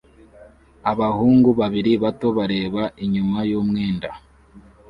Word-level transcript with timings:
Abahungu 0.91 1.49
babiri 1.59 1.91
bato 2.03 2.27
bareba 2.37 2.83
inyuma 3.03 3.39
yumwenda 3.49 4.09